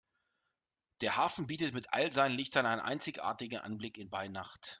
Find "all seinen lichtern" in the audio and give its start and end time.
1.93-2.65